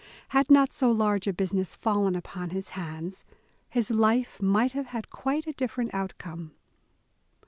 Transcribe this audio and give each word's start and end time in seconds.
Had 0.29 0.49
not 0.49 0.73
so 0.73 0.89
large 0.89 1.27
a 1.27 1.31
business 1.31 1.75
fallen 1.75 2.15
upon 2.15 2.49
his 2.49 2.69
hands, 2.69 3.23
his 3.69 3.91
life 3.91 4.39
mi^ht 4.41 4.71
have 4.71 4.87
had 4.87 5.11
quite 5.11 5.45
a 5.45 5.53
different 5.53 5.93
outcome. 5.93 6.55